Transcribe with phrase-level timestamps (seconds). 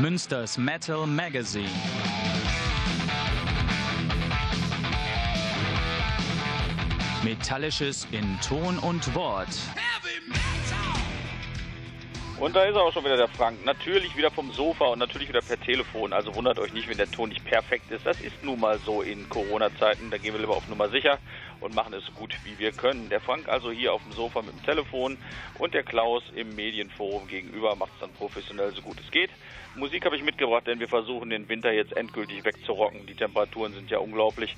[0.00, 1.68] Münsters Metal Magazine.
[7.22, 9.48] Metallisches in Ton und Wort.
[12.40, 13.62] Und da ist auch schon wieder der Frank.
[13.66, 16.14] Natürlich wieder vom Sofa und natürlich wieder per Telefon.
[16.14, 18.06] Also wundert euch nicht, wenn der Ton nicht perfekt ist.
[18.06, 20.10] Das ist nun mal so in Corona-Zeiten.
[20.10, 21.18] Da gehen wir lieber auf Nummer sicher
[21.60, 23.08] und machen es so gut wie wir können.
[23.08, 25.18] Der Frank also hier auf dem Sofa mit dem Telefon
[25.58, 29.30] und der Klaus im Medienforum gegenüber macht es dann professionell so gut es geht.
[29.76, 33.06] Musik habe ich mitgebracht, denn wir versuchen den Winter jetzt endgültig wegzurocken.
[33.06, 34.56] Die Temperaturen sind ja unglaublich.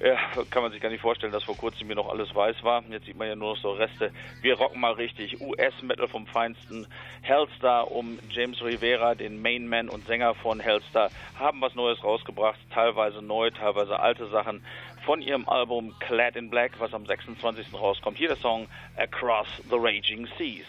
[0.00, 0.16] Ja,
[0.50, 2.82] kann man sich gar nicht vorstellen, dass vor kurzem hier noch alles weiß war.
[2.90, 4.10] Jetzt sieht man ja nur noch so Reste.
[4.42, 5.40] Wir rocken mal richtig.
[5.40, 6.88] US-Metal vom Feinsten.
[7.22, 12.58] Hellstar um James Rivera, den Mainman und Sänger von Hellstar, haben was Neues rausgebracht.
[12.70, 14.64] Teilweise neu, teilweise alte Sachen
[15.04, 17.74] von ihrem Album Clad in Black, was am 26.
[17.74, 18.16] rauskommt.
[18.16, 18.66] Hier der Song
[18.96, 20.66] Across the Raging Seas.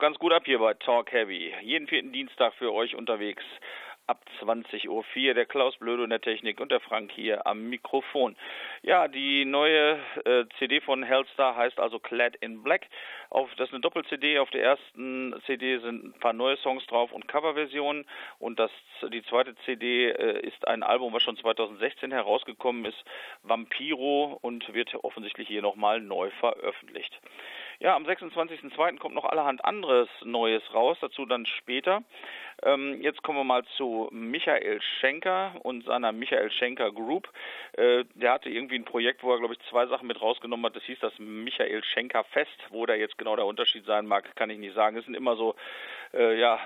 [0.00, 1.54] Ganz gut ab hier bei Talk Heavy.
[1.60, 3.44] Jeden vierten Dienstag für euch unterwegs
[4.06, 5.34] ab 20.04 Uhr.
[5.34, 8.34] Der Klaus Blöde in der Technik und der Frank hier am Mikrofon.
[8.82, 12.86] Ja, die neue äh, CD von Hellstar heißt also Clad in Black.
[13.28, 14.38] Auf, das ist eine Doppel-CD.
[14.38, 18.06] Auf der ersten CD sind ein paar neue Songs drauf und Coverversionen.
[18.38, 18.70] Und das,
[19.12, 23.04] die zweite CD äh, ist ein Album, was schon 2016 herausgekommen ist,
[23.42, 27.20] Vampiro, und wird offensichtlich hier nochmal neu veröffentlicht.
[27.82, 28.98] Ja, am 26.02.
[28.98, 32.02] kommt noch allerhand anderes Neues raus, dazu dann später.
[32.62, 37.28] Ähm, jetzt kommen wir mal zu Michael Schenker und seiner Michael Schenker Group.
[37.72, 40.76] Äh, der hatte irgendwie ein Projekt, wo er, glaube ich, zwei Sachen mit rausgenommen hat.
[40.76, 42.50] Das hieß das Michael Schenker Fest.
[42.70, 44.96] Wo da jetzt genau der Unterschied sein mag, kann ich nicht sagen.
[44.96, 45.54] Es sind immer so,
[46.12, 46.58] äh, ja,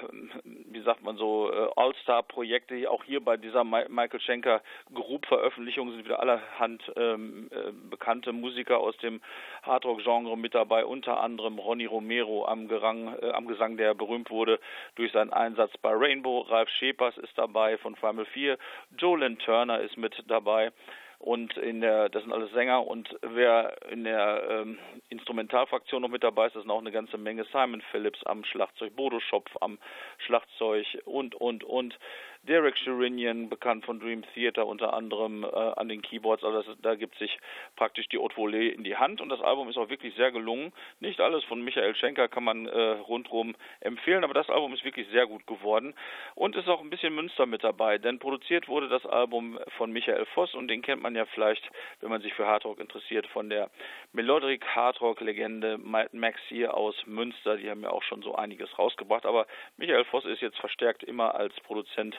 [0.42, 2.90] wie sagt man so, äh, All-Star-Projekte.
[2.90, 4.62] Auch hier bei dieser Michael Schenker
[4.92, 9.20] Group-Veröffentlichung sind wieder allerhand ähm, äh, bekannte Musiker aus dem
[9.62, 10.84] Hardrock-Genre mit dabei.
[10.84, 14.58] Unter anderem Ronny Romero am, Gerang, äh, am Gesang, der berühmt wurde
[14.96, 16.40] durch seinen Einsatz bei Rainbow.
[16.40, 18.56] Ralf Schepers ist dabei von Primal 4.
[18.96, 20.72] Jolyn Turner ist mit dabei
[21.18, 24.78] und in der, das sind alles Sänger und wer in der ähm,
[25.10, 28.96] Instrumentalfraktion noch mit dabei ist, das sind auch eine ganze Menge Simon Phillips am Schlagzeug,
[28.96, 29.78] Bodo Schopf am
[30.18, 31.98] Schlagzeug und, und, und.
[32.46, 36.94] Derek Sherinian, bekannt von Dream Theater unter anderem äh, an den Keyboards, also das, da
[36.94, 37.38] gibt sich
[37.76, 39.20] praktisch die Haute Volée in die Hand.
[39.20, 40.72] Und das Album ist auch wirklich sehr gelungen.
[41.00, 45.08] Nicht alles von Michael Schenker kann man äh, rundherum empfehlen, aber das Album ist wirklich
[45.08, 45.94] sehr gut geworden.
[46.34, 50.26] Und ist auch ein bisschen Münster mit dabei, denn produziert wurde das Album von Michael
[50.34, 50.54] Voss.
[50.54, 51.68] Und den kennt man ja vielleicht,
[52.00, 53.70] wenn man sich für Hardrock interessiert, von der
[54.12, 59.26] Melodic Hardrock Legende Max hier aus Münster, die haben ja auch schon so einiges rausgebracht,
[59.26, 59.46] aber
[59.76, 62.16] Michael Voss ist jetzt verstärkt immer als Produzent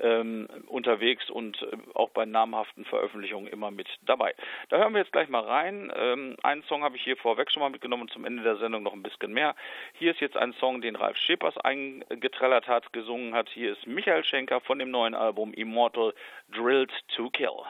[0.00, 4.34] ähm, unterwegs und äh, auch bei namhaften Veröffentlichungen immer mit dabei.
[4.68, 5.92] Da hören wir jetzt gleich mal rein.
[5.94, 8.82] Ähm, einen Song habe ich hier vorweg schon mal mitgenommen und zum Ende der Sendung
[8.82, 9.54] noch ein bisschen mehr.
[9.94, 13.48] Hier ist jetzt ein Song, den Ralf Schepers eingetrellert hat, gesungen hat.
[13.50, 16.14] Hier ist Michael Schenker von dem neuen Album Immortal
[16.50, 17.62] Drilled to Kill.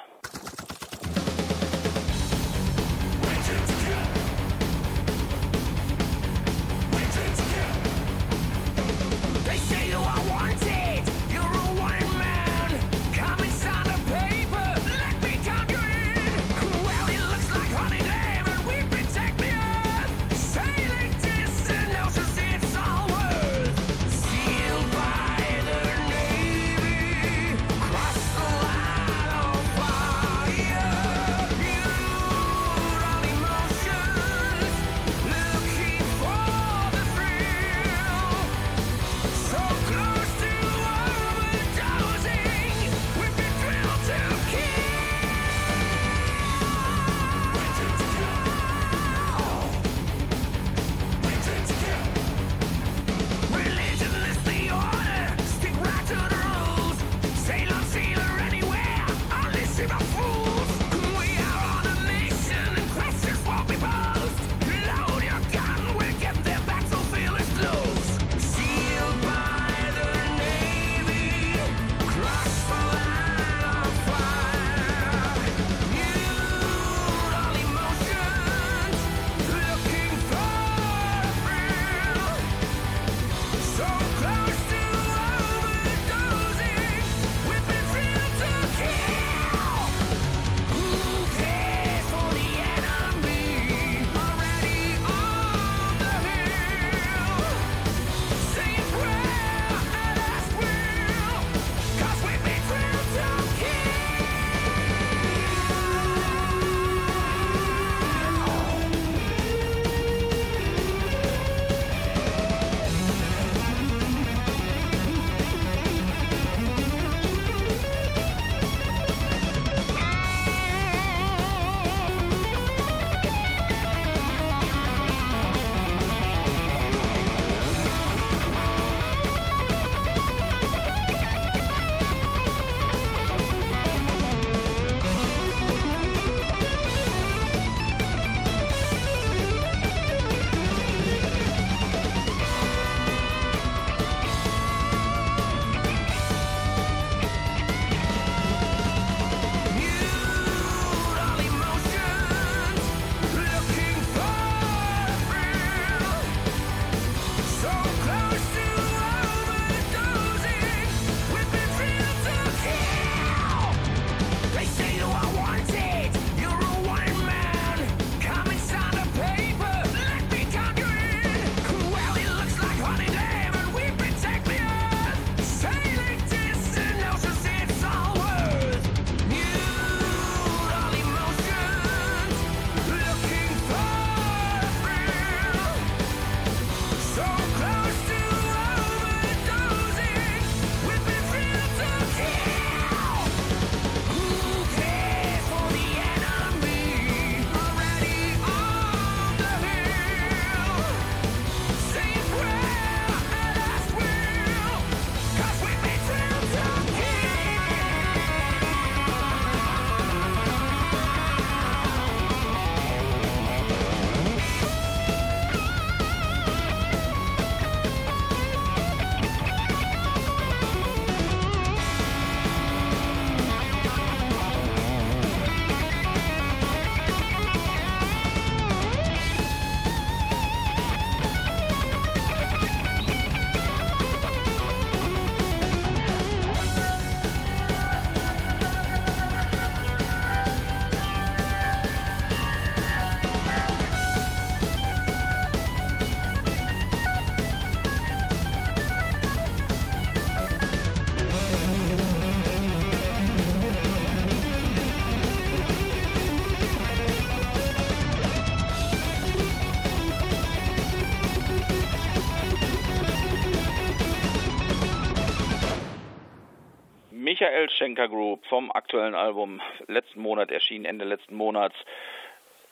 [267.62, 271.76] Michael Schenker Group vom aktuellen Album letzten Monat erschienen, Ende letzten Monats.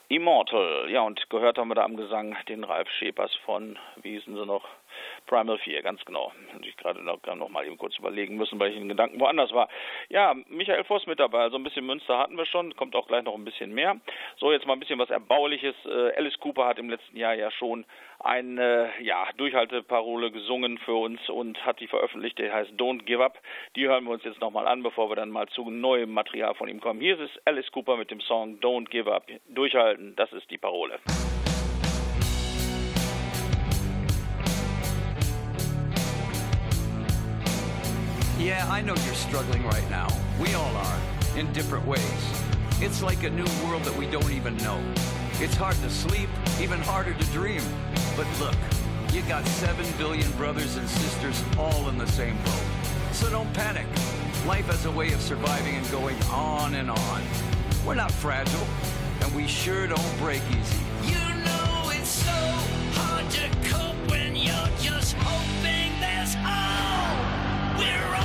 [0.08, 0.90] Immortal.
[0.90, 4.44] Ja, und gehört haben wir da am Gesang den Ralf Schepers von, wie hießen sie
[4.44, 4.64] noch?
[5.30, 6.32] Primal 4, ganz genau.
[6.52, 9.52] Und ich gerade noch, noch mal eben kurz überlegen müssen, weil ich in Gedanken woanders
[9.52, 9.68] war.
[10.08, 11.42] Ja, Michael Voss mit dabei.
[11.42, 14.00] Also ein bisschen Münster hatten wir schon, kommt auch gleich noch ein bisschen mehr.
[14.38, 15.76] So, jetzt mal ein bisschen was Erbauliches.
[15.86, 17.84] Äh, Alice Cooper hat im letzten Jahr ja schon
[18.18, 23.38] eine ja, Durchhalteparole gesungen für uns und hat die veröffentlicht, die heißt Don't Give Up.
[23.76, 26.68] Die hören wir uns jetzt nochmal an, bevor wir dann mal zu neuem Material von
[26.68, 27.00] ihm kommen.
[27.00, 29.28] Hier ist Alice Cooper mit dem Song Don't Give Up.
[29.48, 30.98] Durchhalten, das ist die Parole.
[38.40, 40.08] Yeah, I know you're struggling right now.
[40.40, 40.98] We all are,
[41.36, 42.40] in different ways.
[42.80, 44.82] It's like a new world that we don't even know.
[45.40, 47.60] It's hard to sleep, even harder to dream.
[48.16, 48.56] But look,
[49.12, 52.62] you got 7 billion brothers and sisters all in the same boat.
[53.12, 53.86] So don't panic.
[54.46, 57.22] Life has a way of surviving and going on and on.
[57.86, 58.66] We're not fragile,
[59.20, 60.82] and we sure don't break easy.
[61.04, 62.32] You know it's so
[62.96, 67.78] hard to cope when you're just hoping there's hope.
[67.78, 68.19] We're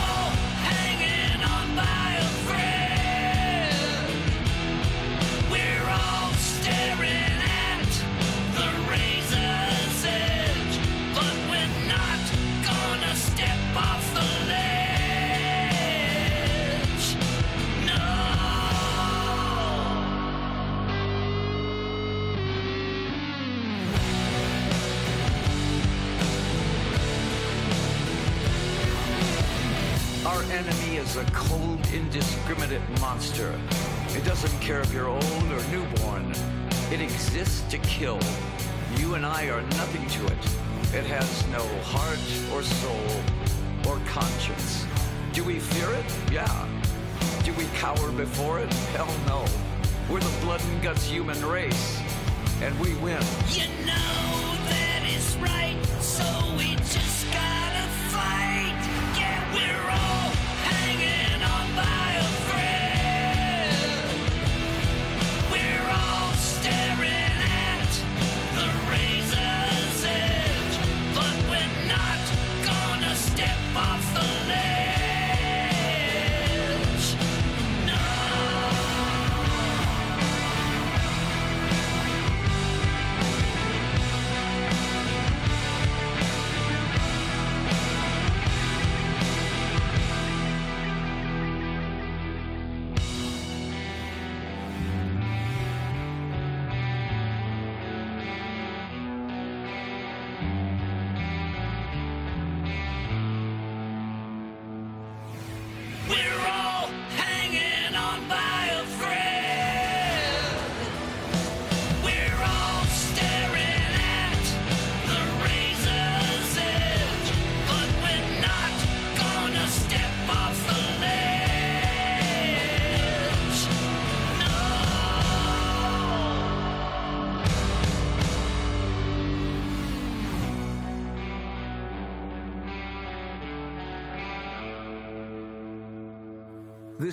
[31.17, 33.57] a cold, indiscriminate monster.
[34.09, 36.33] It doesn't care if you're old or newborn.
[36.91, 38.19] It exists to kill.
[38.97, 40.45] You and I are nothing to it.
[40.93, 42.19] It has no heart
[42.53, 43.07] or soul
[43.87, 44.85] or conscience.
[45.31, 46.05] Do we fear it?
[46.31, 46.67] Yeah.
[47.43, 48.73] Do we cower before it?
[48.95, 49.45] Hell no.
[50.09, 51.99] We're the blood and guts human race.
[52.61, 53.21] And we win.
[53.49, 56.23] You know that is right, so
[56.57, 57.64] we just gotta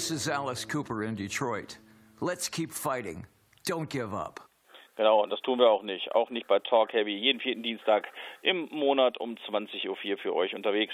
[0.03, 1.79] This is Alice Cooper in Detroit.
[2.19, 3.25] Let's keep fighting.
[3.65, 4.41] Don't give up.
[4.97, 6.13] Genau, und das tun wir auch nicht.
[6.13, 7.15] Auch nicht bei Talk Heavy.
[7.17, 8.09] Jeden vierten Dienstag
[8.43, 10.93] im Monat um 20.04 Uhr für euch unterwegs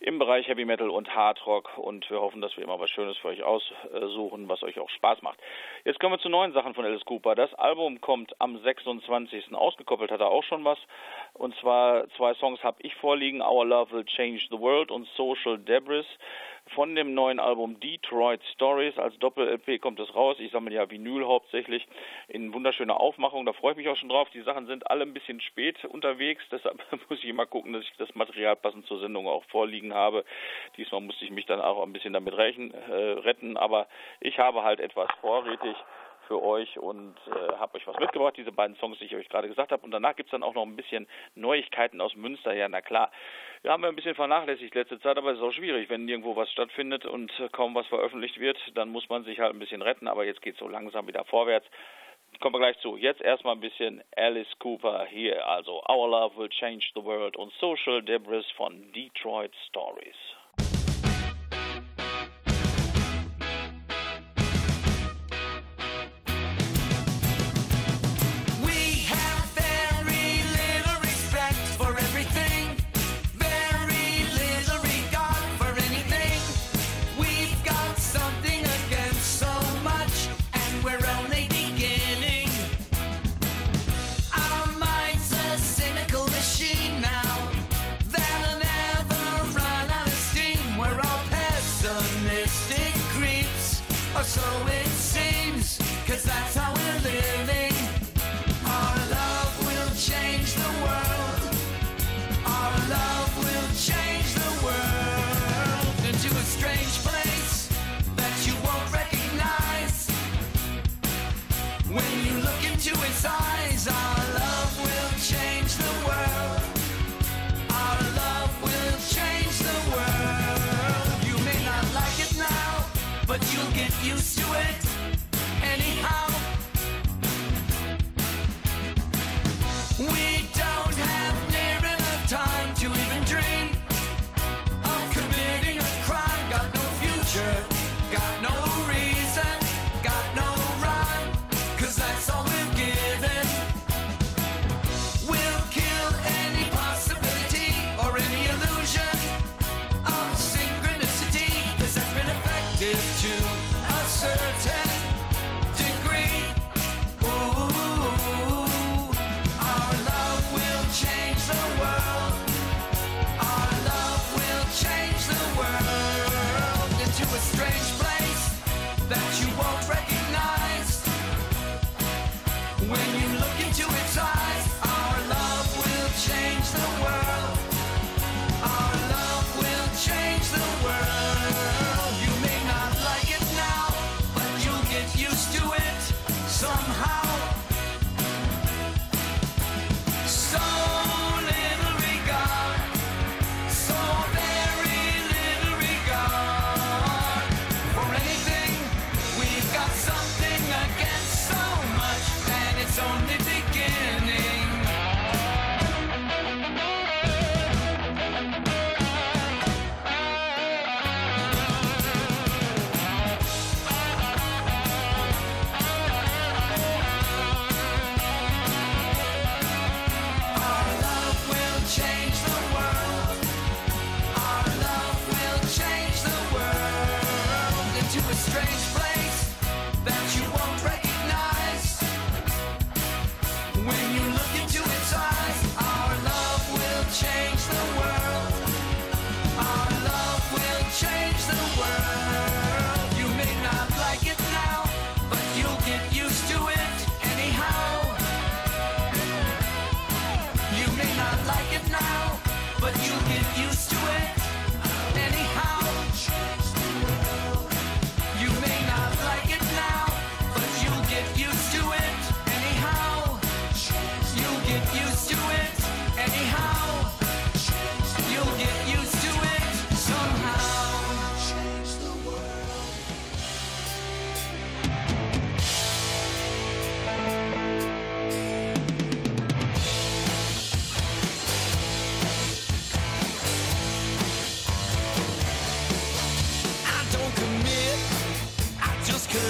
[0.00, 1.78] im Bereich Heavy Metal und Hard Rock.
[1.78, 5.22] Und wir hoffen, dass wir immer was Schönes für euch aussuchen, was euch auch Spaß
[5.22, 5.38] macht.
[5.84, 7.36] Jetzt kommen wir zu neuen Sachen von Alice Cooper.
[7.36, 9.54] Das Album kommt am 26.
[9.54, 10.78] Ausgekoppelt hat er auch schon was.
[11.32, 13.40] Und zwar zwei Songs habe ich vorliegen.
[13.40, 16.06] Our Love Will Change the World und Social Debris
[16.74, 18.98] von dem neuen Album Detroit Stories.
[18.98, 20.36] Als Doppel-LP kommt es raus.
[20.38, 21.86] Ich sammle ja Vinyl hauptsächlich
[22.28, 23.46] in wunderschöner Aufmachung.
[23.46, 24.28] Da freue ich mich auch schon drauf.
[24.34, 26.42] Die Sachen sind alle ein bisschen spät unterwegs.
[26.50, 30.24] Deshalb muss ich immer gucken, dass ich das Material passend zur Sendung auch vorliegen habe.
[30.76, 33.56] Diesmal musste ich mich dann auch ein bisschen damit rächen, äh, retten.
[33.56, 33.86] Aber
[34.20, 35.76] ich habe halt etwas vorrätig
[36.28, 39.48] für euch und äh, habe euch was mitgebracht, diese beiden Songs, die ich euch gerade
[39.48, 39.82] gesagt habe.
[39.82, 42.54] Und danach gibt es dann auch noch ein bisschen Neuigkeiten aus Münster.
[42.54, 43.10] Ja, na klar.
[43.62, 46.50] Wir haben ein bisschen vernachlässigt letzte Zeit, aber es ist auch schwierig, wenn irgendwo was
[46.52, 50.24] stattfindet und kaum was veröffentlicht wird, dann muss man sich halt ein bisschen retten, aber
[50.24, 51.66] jetzt geht es so langsam wieder vorwärts.
[52.40, 52.96] Kommen wir gleich zu.
[52.96, 57.52] Jetzt erstmal ein bisschen Alice Cooper hier, also Our Love Will Change the World und
[57.54, 60.37] Social Debris von Detroit Stories.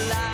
[0.01, 0.28] alive.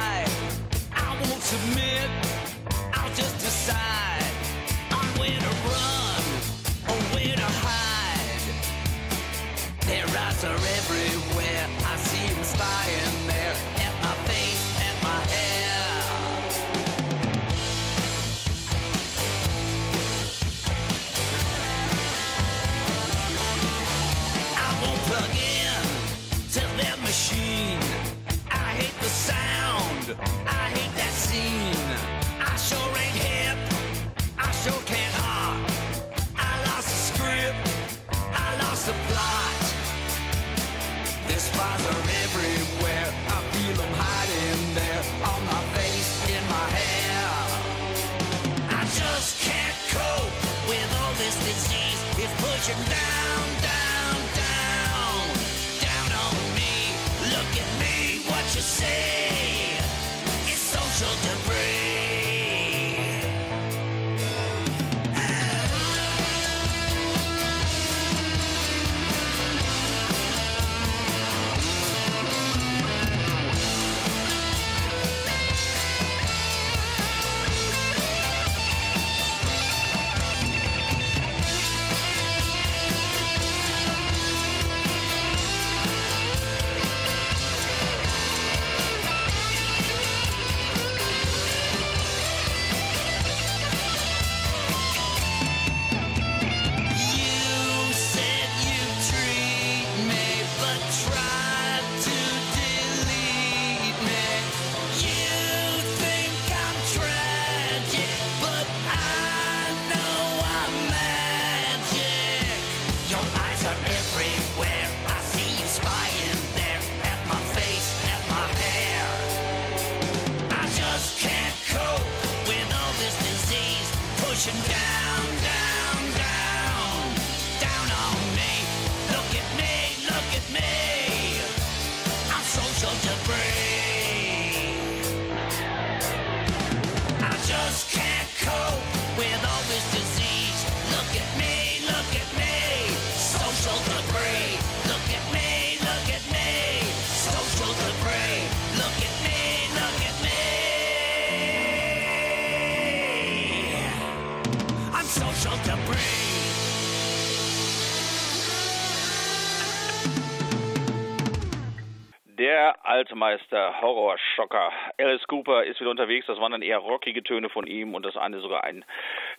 [163.82, 164.72] Horrorschocker.
[164.98, 166.28] Alice Cooper ist wieder unterwegs.
[166.28, 168.84] Das waren dann eher rockige Töne von ihm und das eine sogar ein,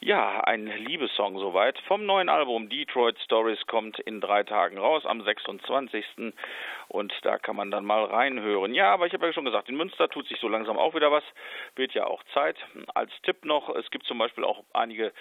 [0.01, 1.79] ja, ein Liebessong soweit.
[1.87, 6.05] Vom neuen Album Detroit Stories kommt in drei Tagen raus, am 26.
[6.89, 8.75] Und da kann man dann mal reinhören.
[8.75, 11.11] Ja, aber ich habe ja schon gesagt, in Münster tut sich so langsam auch wieder
[11.11, 11.25] was.
[11.75, 12.57] Wird ja auch Zeit.
[12.95, 15.13] Als Tipp noch, es gibt zum Beispiel auch einige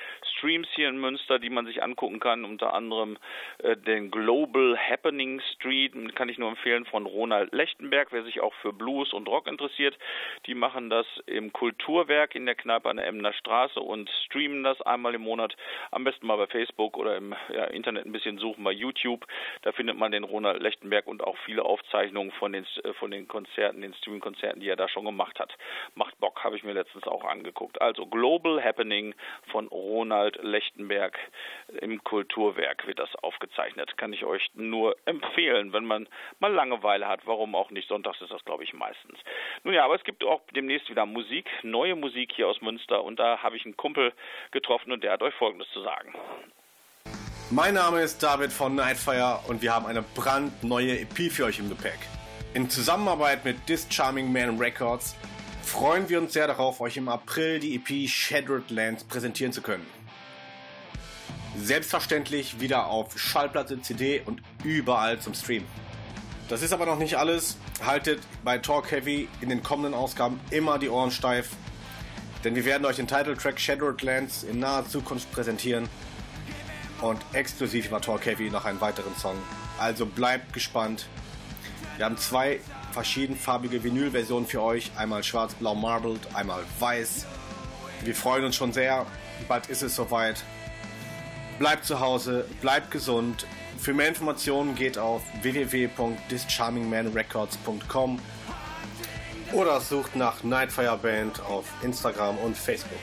[0.46, 2.46] Streams hier in Münster, die man sich angucken kann.
[2.46, 3.18] Unter anderem
[3.58, 8.54] äh, den Global Happening Street, kann ich nur empfehlen, von Ronald Lechtenberg, wer sich auch
[8.62, 9.98] für Blues und Rock interessiert.
[10.46, 14.80] Die machen das im Kulturwerk in der Kneipe an der Emner Straße und streamen das
[14.84, 15.56] einmal im Monat.
[15.90, 19.26] Am besten mal bei Facebook oder im ja, Internet ein bisschen suchen bei YouTube.
[19.64, 23.28] Da findet man den Ronald Lechtenberg und auch viele Aufzeichnungen von den, äh, von den
[23.28, 25.58] Konzerten, den Streaming-Konzerten, die er da schon gemacht hat.
[25.96, 27.82] Macht Bock, habe ich mir letztens auch angeguckt.
[27.82, 29.16] Also Global Happening
[29.48, 31.18] von Ronald Lechtenberg
[31.82, 33.98] im Kulturwerk wird das aufgezeichnet.
[33.98, 36.08] Kann ich euch nur empfehlen, wenn man
[36.40, 37.22] mal Langeweile hat.
[37.26, 37.88] Warum auch nicht?
[37.88, 39.20] Sonntags ist das, glaube ich, meistens.
[39.64, 43.20] Nun ja, aber es gibt auch demnächst wieder Musik, neue Musik hier aus Münster und
[43.20, 44.14] da habe ich einen Kumpel
[44.52, 46.14] getroffen und der hat euch Folgendes zu sagen.
[47.52, 51.70] Mein Name ist David von Nightfire und wir haben eine brandneue EP für euch im
[51.70, 52.00] Gepäck.
[52.56, 55.16] In Zusammenarbeit mit This Charming Man Records
[55.62, 59.86] freuen wir uns sehr darauf, euch im April die EP Shattered Lands präsentieren zu können.
[61.62, 65.64] Selbstverständlich wieder auf Schallplatte, CD und überall zum Stream.
[66.50, 67.58] Das ist aber noch nicht alles.
[67.84, 71.50] Haltet bei Talk Heavy in den kommenden Ausgaben immer die Ohren steif,
[72.44, 75.90] denn wir werden euch den Titeltrack Shattered Lands in naher Zukunft präsentieren
[77.02, 79.36] und exklusiv über Talk Heavy noch einen weiteren Song.
[79.80, 81.08] Also bleibt gespannt.
[81.98, 82.60] Wir haben zwei
[82.92, 84.92] verschiedenfarbige Vinylversionen für euch.
[84.98, 87.26] Einmal schwarz-blau marbled, einmal weiß.
[88.04, 89.06] Wir freuen uns schon sehr.
[89.48, 90.44] Bald ist es soweit.
[91.60, 93.48] Bleibt zu Hause, bleibt gesund.
[93.80, 98.20] Für mehr Informationen geht auf www.thischarmingmanrecords.com
[99.54, 103.00] oder sucht nach Nightfire Band auf Instagram und Facebook.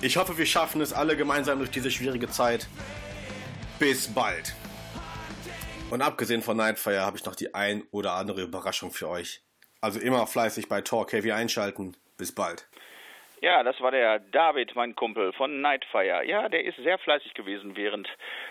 [0.00, 2.68] Ich hoffe, wir schaffen es alle gemeinsam durch diese schwierige Zeit.
[3.78, 4.54] Bis bald.
[5.90, 9.42] Und abgesehen von Nightfire habe ich noch die ein oder andere Überraschung für euch.
[9.80, 11.96] Also immer fleißig bei Talk Heavy einschalten.
[12.16, 12.68] Bis bald.
[13.44, 16.24] Ja, das war der David, mein Kumpel von Nightfire.
[16.24, 18.08] Ja, der ist sehr fleißig gewesen während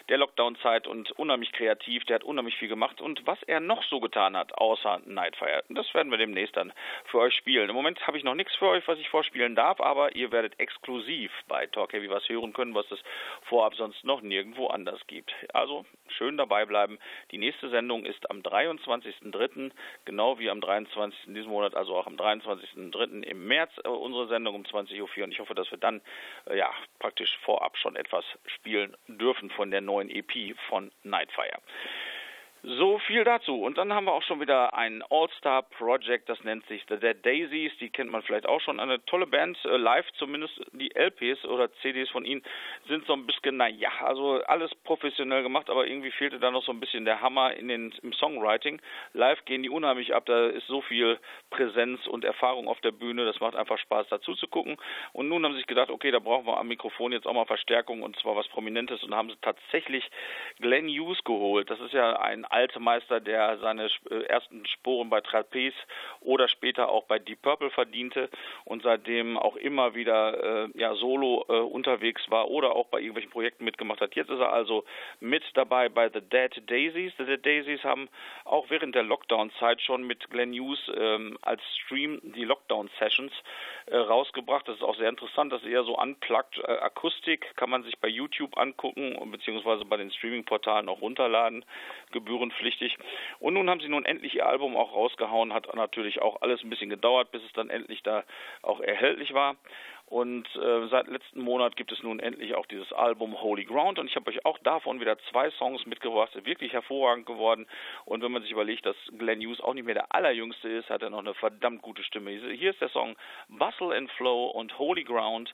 [0.08, 2.06] der Lockdown-Zeit und unheimlich kreativ.
[2.06, 3.02] Der hat unheimlich viel gemacht.
[3.02, 6.72] Und was er noch so getan hat, außer Nightfire, das werden wir demnächst dann
[7.06, 7.70] für euch spielen.
[7.70, 10.60] Im Moment habe ich noch nichts für euch, was ich vorspielen darf, aber ihr werdet
[10.60, 13.00] exklusiv bei Talk Heavy was hören können, was es
[13.50, 15.34] vorab sonst noch nirgendwo anders gibt.
[15.56, 17.00] Also schön dabei bleiben.
[17.32, 19.72] Die nächste Sendung ist am 23.03.,
[20.06, 21.28] genau wie am 23.
[21.28, 23.24] in diesem Monat, also auch am 23.03.
[23.24, 26.02] im März äh, unsere Sendung um 20 Uhr und ich hoffe, dass wir dann
[26.50, 31.60] äh, ja praktisch vorab schon etwas spielen dürfen von der neuen EP von Nightfire.
[32.66, 33.62] So viel dazu.
[33.62, 37.74] Und dann haben wir auch schon wieder ein All-Star-Project, das nennt sich The Dead Daisies.
[37.82, 38.80] Die kennt man vielleicht auch schon.
[38.80, 40.62] Eine tolle Band, äh, live zumindest.
[40.72, 42.42] Die LPs oder CDs von ihnen
[42.88, 46.72] sind so ein bisschen, naja, also alles professionell gemacht, aber irgendwie fehlte da noch so
[46.72, 48.82] ein bisschen der Hammer in den, im Songwriting.
[49.12, 53.26] Live gehen die unheimlich ab, da ist so viel Präsenz und Erfahrung auf der Bühne,
[53.26, 54.78] das macht einfach Spaß dazu zu gucken.
[55.12, 57.46] Und nun haben sie sich gedacht, okay, da brauchen wir am Mikrofon jetzt auch mal
[57.46, 60.10] Verstärkung und zwar was Prominentes und haben sie tatsächlich
[60.62, 61.70] Glenn Hughes geholt.
[61.70, 65.76] Das ist ja ein Altmeister, der seine äh, ersten Sporen bei Trapeze
[66.22, 68.30] oder später auch bei Deep Purple verdiente
[68.66, 73.32] und seitdem auch immer wieder äh, ja, solo äh, unterwegs war oder auch bei irgendwelchen
[73.32, 74.16] Projekten mitgemacht hat.
[74.16, 74.86] Jetzt ist er also
[75.20, 77.14] mit dabei bei The Dead Daisies.
[77.18, 78.08] The Dead Daisies haben
[78.46, 83.34] auch während der Lockdown-Zeit schon mit Glenn Hughes ähm, als Stream die Lockdown-Sessions
[83.88, 84.68] äh, rausgebracht.
[84.68, 85.52] Das ist auch sehr interessant.
[85.52, 87.56] Das ist eher so unplugged äh, Akustik.
[87.56, 91.66] Kann man sich bei YouTube angucken beziehungsweise bei den Streaming-Portalen auch runterladen.
[92.12, 92.98] Gebührenpflichtig.
[93.40, 95.54] Und nun haben sie nun endlich ihr Album auch rausgehauen.
[95.54, 98.24] Hat natürlich auch alles ein bisschen gedauert, bis es dann endlich da
[98.62, 99.56] auch erhältlich war.
[100.14, 103.98] Und äh, seit letzten Monat gibt es nun endlich auch dieses Album Holy Ground.
[103.98, 107.66] Und ich habe euch auch davon wieder zwei Songs mitgebracht, wirklich hervorragend geworden.
[108.06, 111.02] Und wenn man sich überlegt, dass Glenn Hughes auch nicht mehr der allerjüngste ist, hat
[111.02, 112.30] er noch eine verdammt gute Stimme.
[112.30, 113.16] Hier ist der Song
[113.50, 115.52] Bustle and Flow und Holy Ground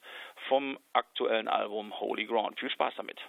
[0.49, 2.59] vom aktuellen Album Holy Ground.
[2.59, 3.21] Viel Spaß damit.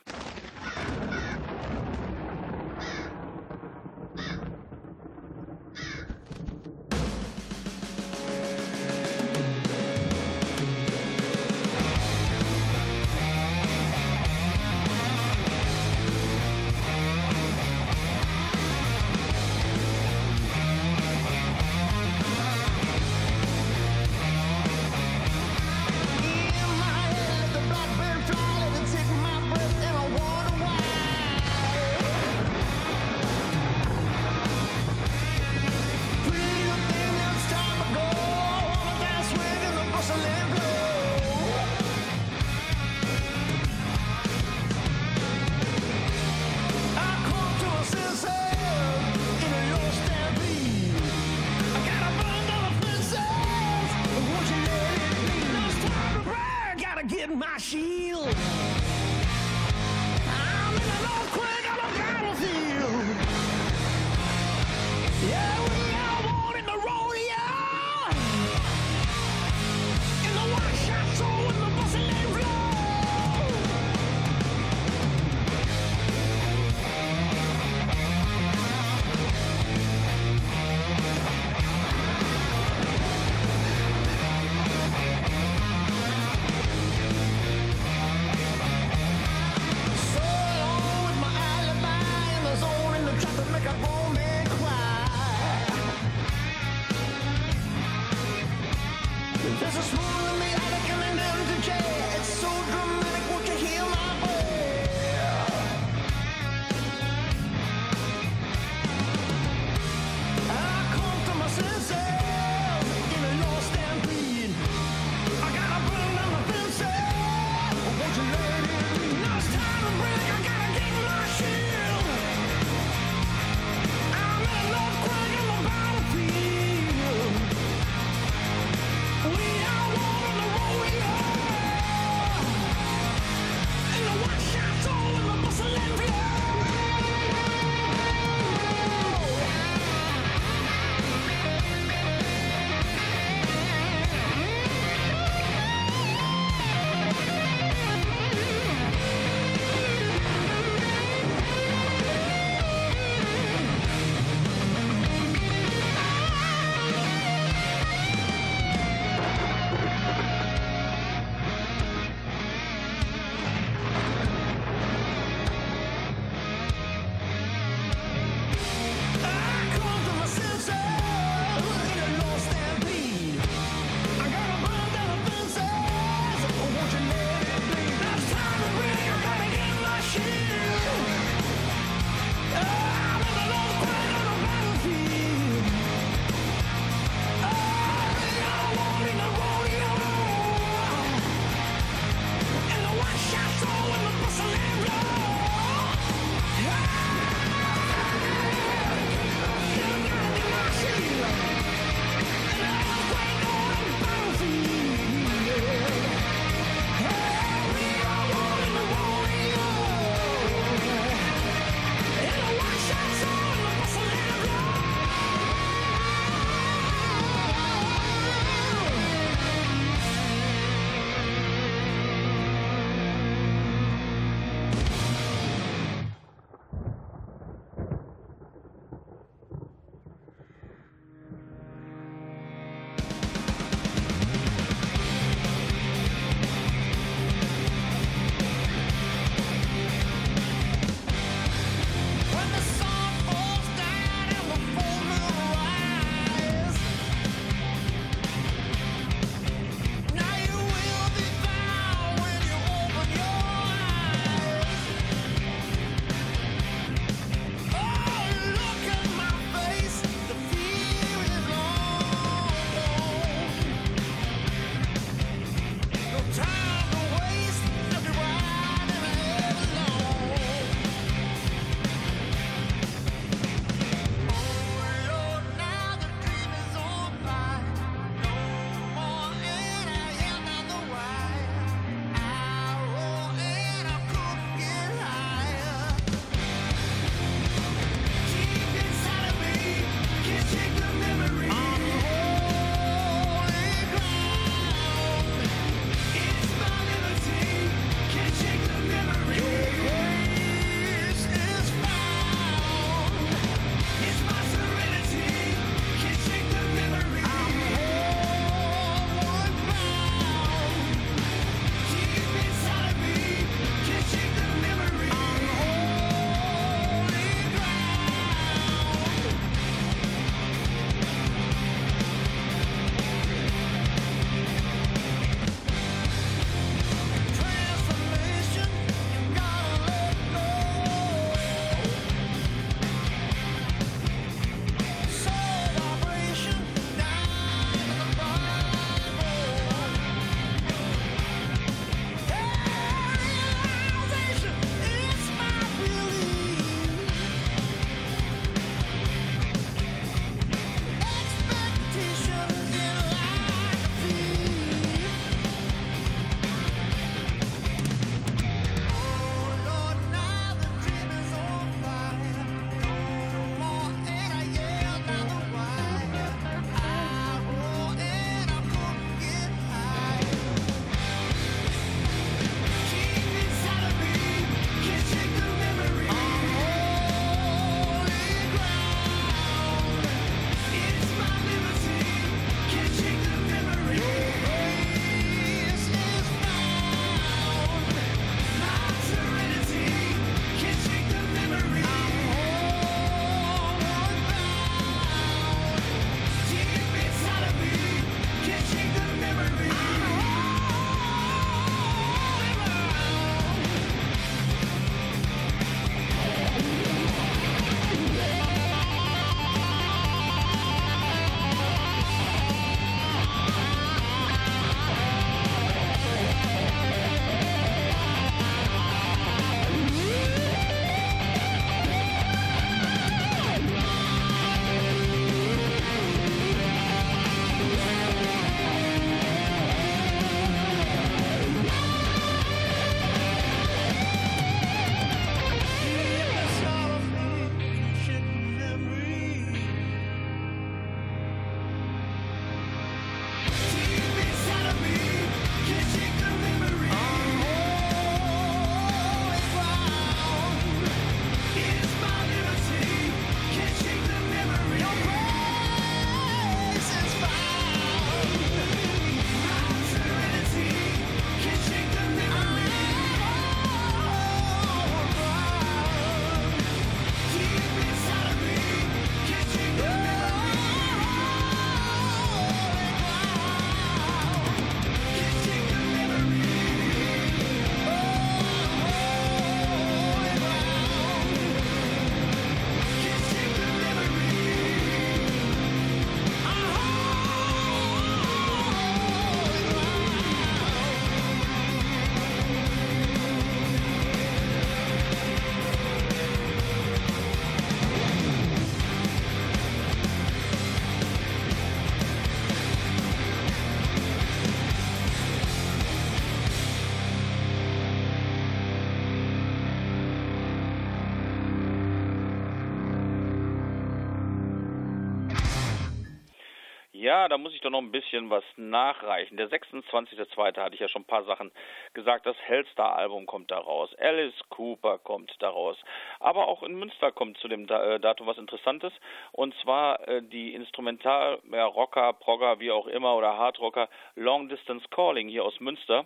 [517.01, 519.39] Ja, da muss ich doch noch ein bisschen was nachreichen.
[519.39, 520.61] Der 26.02.
[520.61, 521.51] hatte ich ja schon ein paar Sachen
[521.95, 522.27] gesagt.
[522.27, 523.89] Das Hellstar-Album kommt da raus.
[523.99, 525.79] Alice Cooper kommt da raus.
[526.19, 528.93] Aber auch in Münster kommt zu dem äh, Datum was Interessantes.
[529.33, 535.47] Und zwar äh, die Instrumental-Rocker, Progger, wie auch immer, oder Hardrocker Long Distance Calling hier
[535.47, 536.05] aus Münster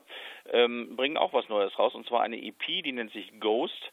[0.53, 1.97] ähm, bringen auch was Neues raus.
[1.97, 3.91] Und zwar eine EP, die nennt sich Ghost.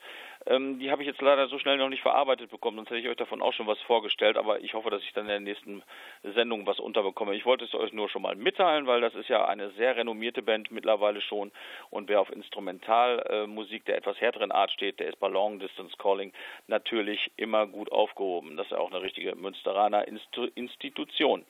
[0.47, 3.07] Ähm, die habe ich jetzt leider so schnell noch nicht verarbeitet bekommen, sonst hätte ich
[3.07, 5.83] euch davon auch schon was vorgestellt, aber ich hoffe, dass ich dann in der nächsten
[6.23, 7.35] Sendung was unterbekomme.
[7.35, 10.41] Ich wollte es euch nur schon mal mitteilen, weil das ist ja eine sehr renommierte
[10.41, 11.51] Band mittlerweile schon
[11.91, 16.33] und wer auf Instrumentalmusik der etwas härteren Art steht, der ist bei Long Distance Calling
[16.67, 18.57] natürlich immer gut aufgehoben.
[18.57, 21.45] Das ist ja auch eine richtige Münsteraner Institution.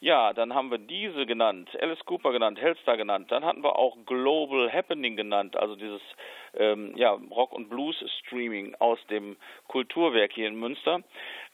[0.00, 3.32] Ja, dann haben wir diese genannt, Alice Cooper genannt, Hellstar genannt.
[3.32, 6.00] Dann hatten wir auch Global Happening genannt, also dieses
[6.54, 9.36] ähm, ja, Rock- und Blues-Streaming aus dem
[9.66, 11.02] Kulturwerk hier in Münster.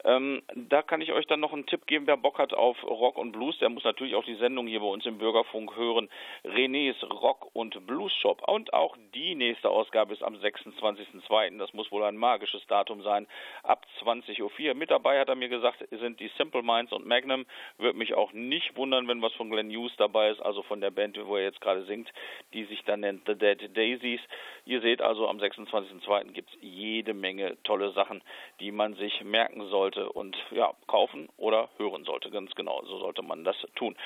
[0.05, 3.17] Ähm, da kann ich euch dann noch einen Tipp geben, wer Bock hat auf Rock
[3.17, 6.11] und Blues, der muss natürlich auch die Sendung hier bei uns im Bürgerfunk hören.
[6.45, 8.47] Renés Rock und Blues Shop.
[8.47, 11.59] Und auch die nächste Ausgabe ist am 26.02.
[11.59, 13.27] Das muss wohl ein magisches Datum sein.
[13.63, 14.75] Ab 20.04 Uhr.
[14.75, 17.47] Mit dabei hat er mir gesagt, sind die Simple Minds und Magnum.
[17.79, 20.91] Würde mich auch nicht wundern, wenn was von Glenn Hughes dabei ist, also von der
[20.91, 22.13] Band, wo er jetzt gerade singt,
[22.53, 24.21] die sich dann nennt The Dead Daisies.
[24.67, 26.33] Ihr seht also, am 26.02.
[26.33, 28.23] gibt es jede Menge tolle Sachen,
[28.61, 32.31] die man sich merken sollte und ja, kaufen oder hören sollte.
[32.31, 33.97] Ganz genau, so sollte man das tun.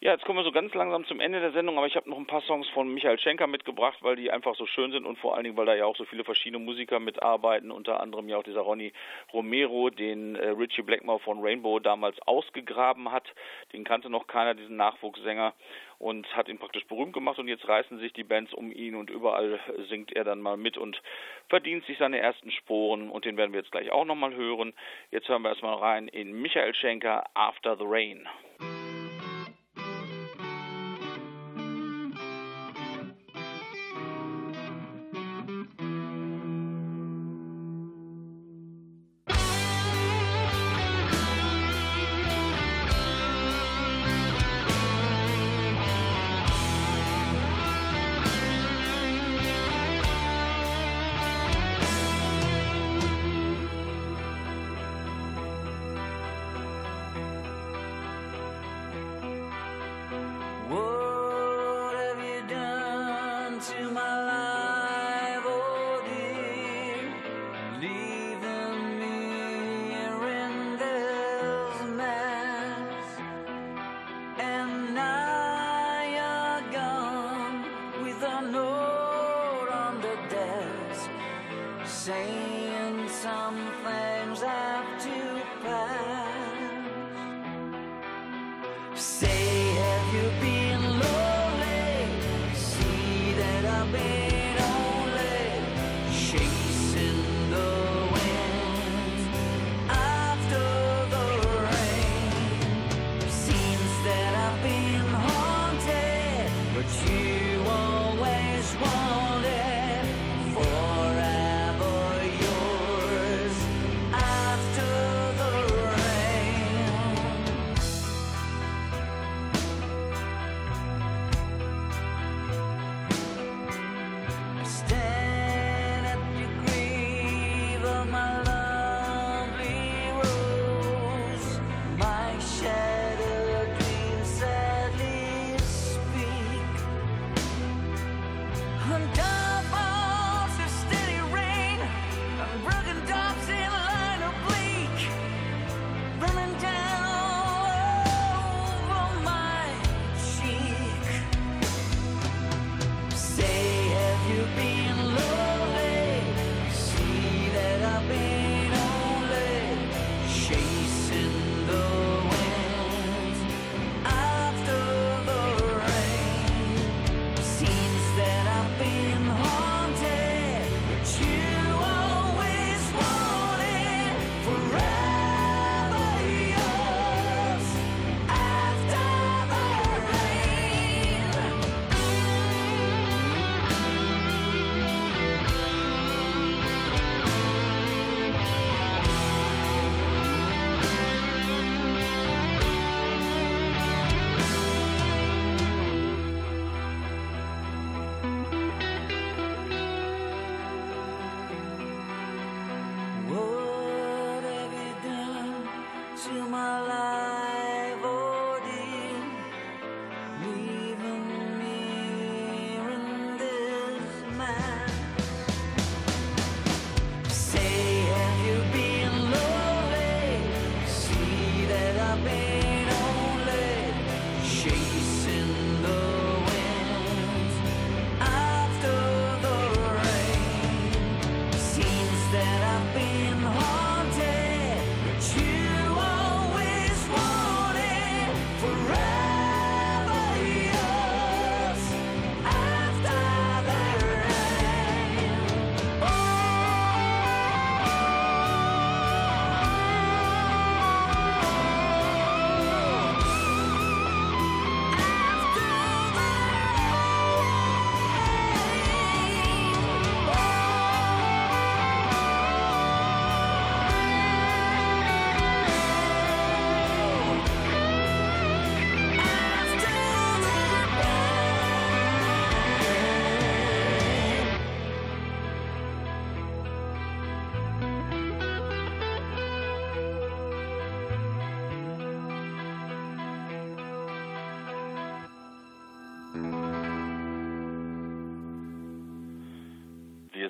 [0.00, 2.18] Ja, jetzt kommen wir so ganz langsam zum Ende der Sendung, aber ich habe noch
[2.18, 5.34] ein paar Songs von Michael Schenker mitgebracht, weil die einfach so schön sind und vor
[5.34, 8.42] allen Dingen, weil da ja auch so viele verschiedene Musiker mitarbeiten, unter anderem ja auch
[8.42, 8.92] dieser Ronny
[9.32, 13.24] Romero, den äh, Richie Blackmore von Rainbow damals ausgegraben hat.
[13.72, 15.54] Den kannte noch keiner, diesen Nachwuchssänger
[16.02, 19.08] und hat ihn praktisch berühmt gemacht und jetzt reißen sich die Bands um ihn und
[19.08, 21.00] überall singt er dann mal mit und
[21.48, 24.72] verdient sich seine ersten Sporen und den werden wir jetzt gleich auch nochmal hören.
[25.12, 28.26] Jetzt hören wir erstmal rein in Michael Schenker After the Rain.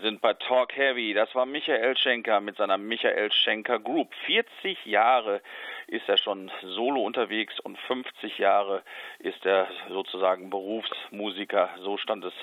[0.03, 1.15] Sind bei Talk Heavy.
[1.15, 4.13] Das war Michael Schenker mit seiner Michael Schenker Group.
[4.27, 5.41] 40 Jahre
[5.87, 8.83] ist er schon solo unterwegs und 50 Jahre
[9.21, 11.71] ist er sozusagen Berufsmusiker.
[11.81, 12.35] So stand es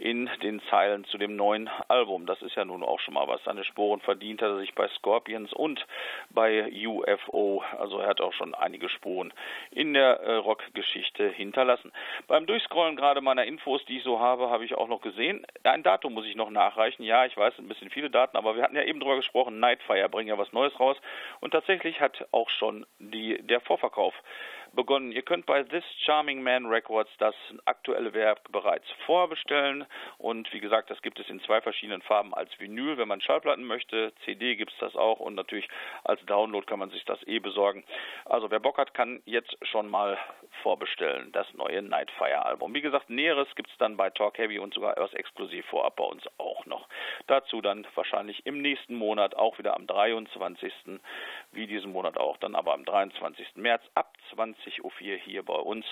[0.00, 2.24] in den Zeilen zu dem neuen Album.
[2.24, 3.44] Das ist ja nun auch schon mal was.
[3.44, 5.86] Seine Sporen verdient hat er sich bei Scorpions und
[6.30, 7.62] bei UFO.
[7.78, 9.32] Also er hat auch schon einige Spuren
[9.70, 11.92] in der äh, Rockgeschichte hinterlassen.
[12.26, 15.46] Beim Durchscrollen gerade meiner Infos, die ich so habe, habe ich auch noch gesehen.
[15.64, 17.02] Ein Datum muss ich noch nachreichen.
[17.02, 19.60] Ja, ich weiß, ein bisschen viele Daten, aber wir hatten ja eben drüber gesprochen.
[19.60, 20.96] Nightfire bringen ja was Neues raus.
[21.40, 24.14] Und tatsächlich hat auch schon die, der Vorverkauf
[24.74, 25.12] begonnen.
[25.12, 29.86] Ihr könnt bei This Charming Man Records das aktuelle Werk bereits vorbestellen
[30.18, 33.64] und wie gesagt, das gibt es in zwei verschiedenen Farben als Vinyl, wenn man Schallplatten
[33.64, 34.12] möchte.
[34.24, 35.68] CD gibt es das auch und natürlich
[36.04, 37.84] als Download kann man sich das eh besorgen.
[38.24, 40.18] Also wer Bock hat, kann jetzt schon mal
[40.62, 42.74] vorbestellen, das neue Nightfire Album.
[42.74, 46.04] Wie gesagt, Näheres gibt es dann bei Talk Heavy und sogar erst exklusiv vorab bei
[46.04, 46.88] uns auch noch.
[47.26, 50.72] Dazu dann wahrscheinlich im nächsten Monat, auch wieder am 23.
[51.52, 53.56] wie diesen Monat auch, dann aber am 23.
[53.56, 54.92] März ab 20 Uhr
[55.24, 55.86] hier bei uns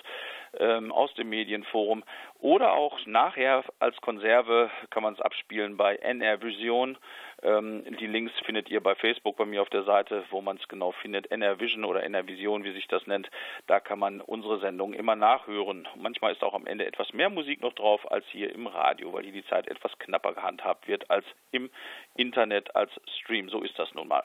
[0.59, 2.05] ähm, aus dem Medienforum
[2.39, 6.97] oder auch nachher als Konserve kann man es abspielen bei NR Vision.
[7.43, 10.69] Ähm, die Links findet ihr bei Facebook bei mir auf der Seite, wo man es
[10.69, 11.31] genau findet.
[11.31, 13.31] NR Vision oder NR Vision, wie sich das nennt.
[13.67, 15.87] Da kann man unsere Sendung immer nachhören.
[15.97, 19.25] Manchmal ist auch am Ende etwas mehr Musik noch drauf als hier im Radio, weil
[19.25, 21.71] hier die Zeit etwas knapper gehandhabt wird als im
[22.17, 22.91] Internet als
[23.21, 23.49] Stream.
[23.49, 24.25] So ist das nun mal.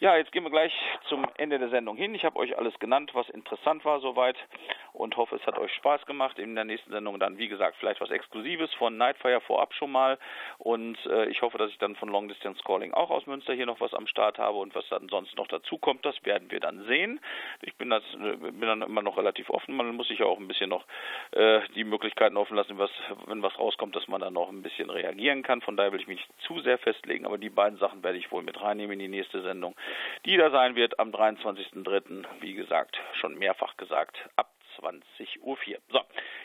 [0.00, 0.72] Ja, jetzt gehen wir gleich
[1.08, 2.14] zum Ende der Sendung hin.
[2.14, 4.36] Ich habe euch alles genannt, was interessant war soweit
[4.92, 6.38] und hoffe, es hat euch Spaß gemacht.
[6.38, 10.16] In der nächsten Sendung dann, wie gesagt, vielleicht was Exklusives von Nightfire vorab schon mal
[10.58, 13.66] und äh, ich hoffe, dass ich dann von Long Distance Calling auch aus Münster hier
[13.66, 16.60] noch was am Start habe und was dann sonst noch dazu kommt, das werden wir
[16.60, 17.18] dann sehen.
[17.62, 19.74] Ich bin, das, bin dann immer noch relativ offen.
[19.74, 20.84] Man muss sich ja auch ein bisschen noch
[21.32, 22.92] äh, die Möglichkeiten offen lassen, was,
[23.26, 25.60] wenn was rauskommt, dass man dann noch ein bisschen reagieren kann.
[25.60, 28.30] Von daher will ich mich nicht zu sehr festlegen, aber die beiden Sachen werde ich
[28.30, 29.74] wohl mit reinnehmen in die nächste Sendung
[30.26, 32.24] die da sein wird am 23.03.
[32.40, 34.50] Wie gesagt, schon mehrfach gesagt, ab
[34.80, 35.58] 20.04 Uhr.
[35.90, 36.00] So,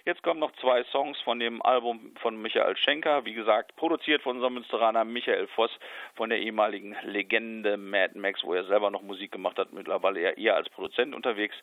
[0.05, 3.25] jetzt kommen noch zwei Songs von dem Album von Michael Schenker.
[3.25, 5.71] Wie gesagt, produziert von unserem Münsteraner Michael Voss
[6.15, 10.37] von der ehemaligen Legende Mad Max, wo er selber noch Musik gemacht hat, mittlerweile eher,
[10.37, 11.55] eher als Produzent unterwegs.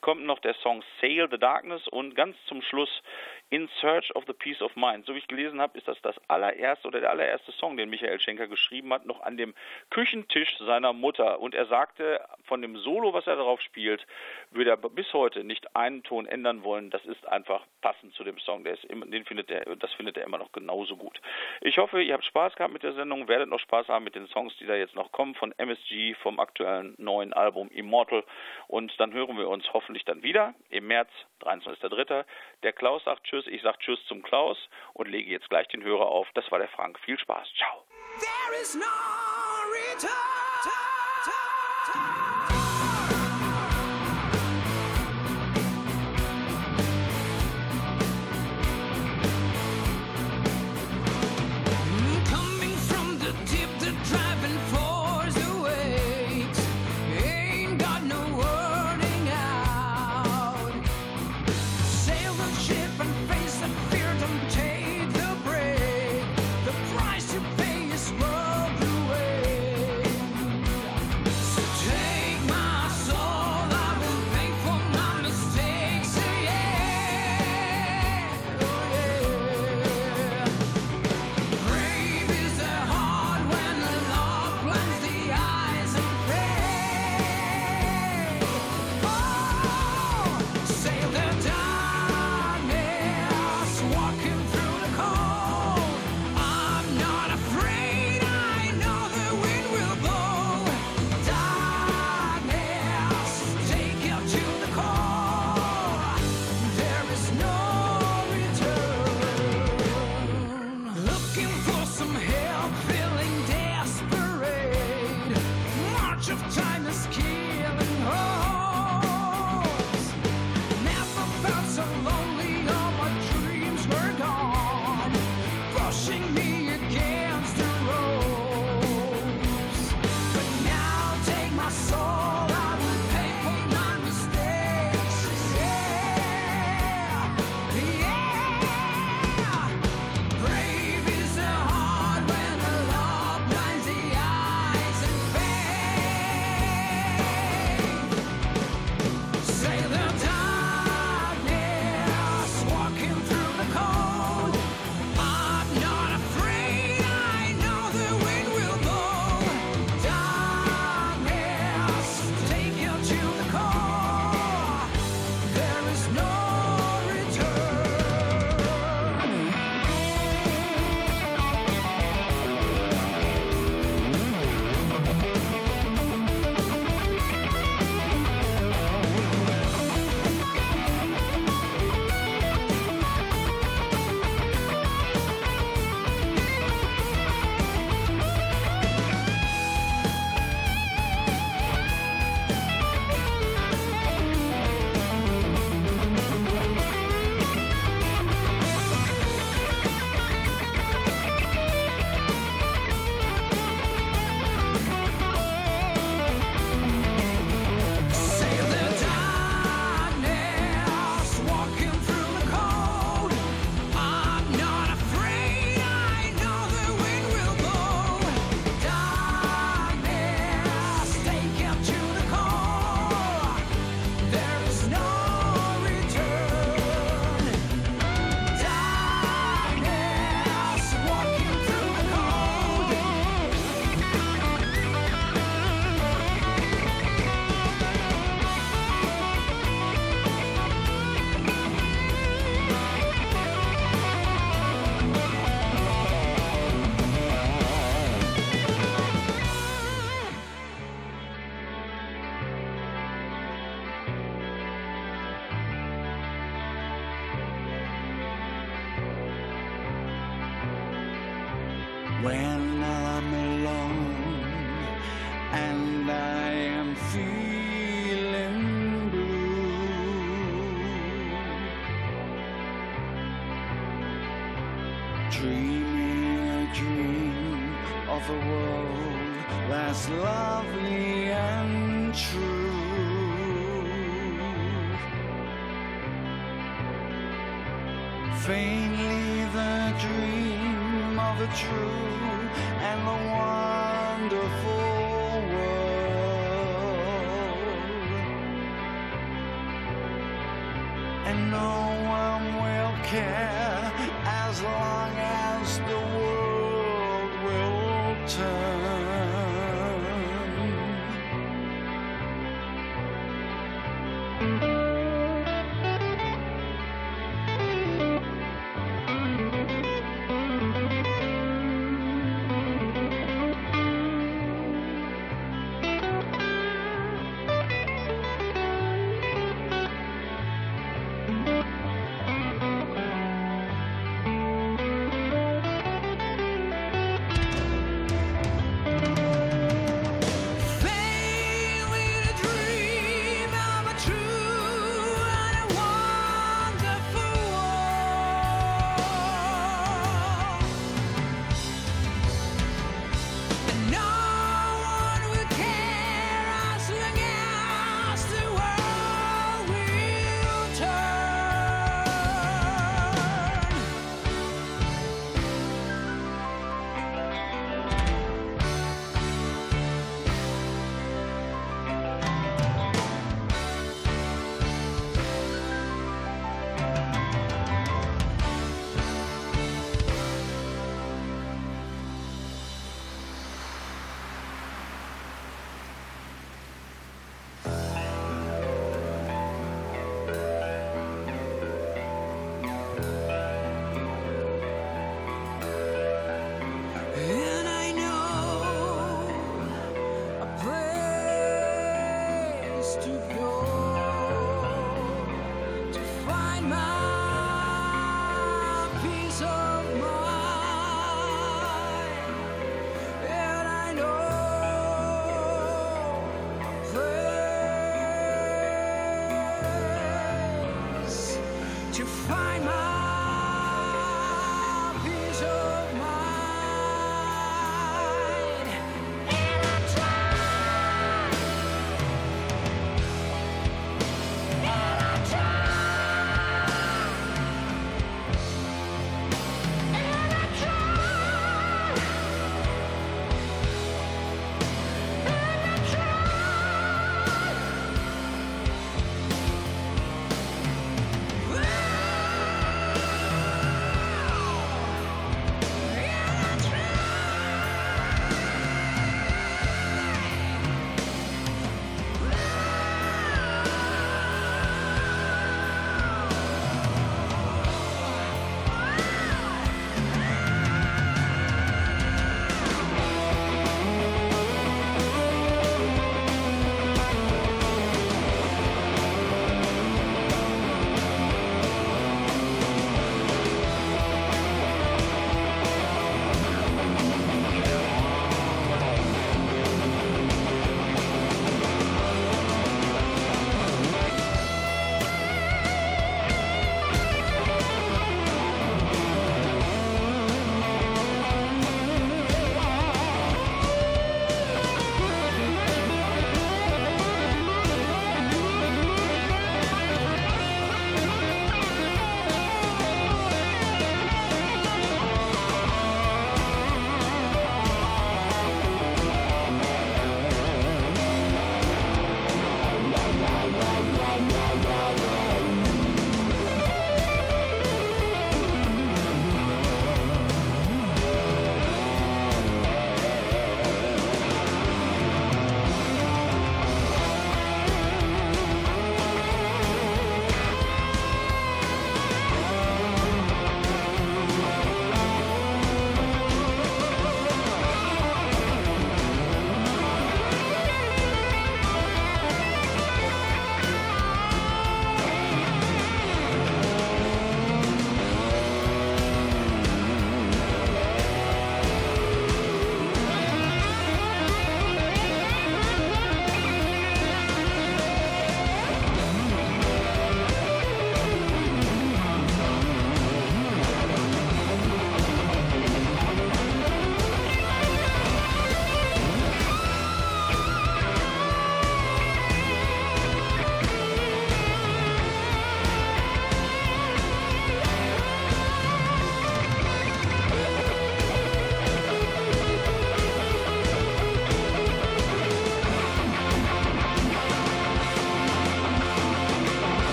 [0.00, 3.02] Kommt noch der Song Sail the Darkness und ganz zum Schluss
[3.50, 5.06] in Search of the Peace of Mind.
[5.06, 8.18] So wie ich gelesen habe, ist das das allererste oder der allererste Song, den Michael
[8.18, 9.54] Schenker geschrieben hat, noch an dem
[9.90, 11.40] Küchentisch seiner Mutter.
[11.40, 14.06] Und er sagte, von dem Solo, was er darauf spielt,
[14.50, 16.88] würde er bis heute nicht einen Ton ändern wollen.
[16.88, 18.64] Das ist einfach passend zu dem Song.
[18.64, 21.20] Der ist immer, den findet er, das findet er immer noch genauso gut.
[21.60, 24.28] Ich hoffe, ihr habt Spaß gehabt mit der Sendung, werdet noch Spaß haben mit den
[24.28, 28.24] Songs, die da jetzt noch kommen von MSG vom aktuellen neuen Album Immortal.
[28.68, 31.10] Und dann hören wir uns hoffentlich dann wieder im März,
[31.42, 32.24] 23.03.
[32.62, 33.24] Der Klaus sagt.
[33.24, 33.46] Tschüss.
[33.46, 34.56] Ich sage Tschüss zum Klaus
[34.94, 36.28] und lege jetzt gleich den Hörer auf.
[36.34, 36.98] Das war der Frank.
[37.00, 37.48] Viel Spaß.
[37.56, 37.84] Ciao.